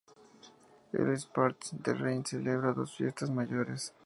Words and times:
Els 1.03 1.27
Prats 1.35 1.75
de 1.89 1.97
Rei 2.01 2.19
celebra 2.33 2.75
dos 2.81 2.99
fiestas 3.01 3.39
mayores. 3.43 3.91